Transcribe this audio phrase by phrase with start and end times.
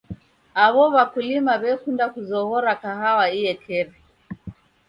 [0.63, 3.93] Aw'o w'akulima w'ekunda kuzoghora kahawa iekeri.